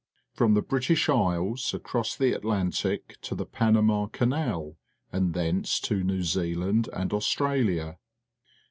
[0.33, 4.77] From the British Isles across the Atlantic to the Panama Canal,
[5.11, 7.99] and thence to New Zealand and Austialia.